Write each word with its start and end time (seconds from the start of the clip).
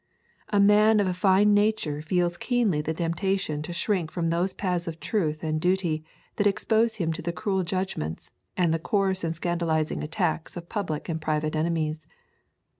A 0.49 0.59
man 0.59 0.99
of 0.99 1.05
a 1.05 1.13
fine 1.13 1.53
nature 1.53 2.01
feels 2.01 2.35
keenly 2.35 2.81
the 2.81 2.91
temptation 2.91 3.61
to 3.61 3.71
shrink 3.71 4.09
from 4.09 4.31
those 4.31 4.51
paths 4.51 4.87
of 4.87 4.99
truth 4.99 5.43
and 5.43 5.61
duty 5.61 6.03
that 6.37 6.47
expose 6.47 6.95
him 6.95 7.13
to 7.13 7.21
the 7.21 7.31
cruel 7.31 7.61
judgments 7.61 8.31
and 8.57 8.73
the 8.73 8.79
coarse 8.79 9.23
and 9.23 9.35
scandalising 9.35 10.01
attacks 10.03 10.57
of 10.57 10.69
public 10.69 11.07
and 11.07 11.21
private 11.21 11.55
enemies. 11.55 12.07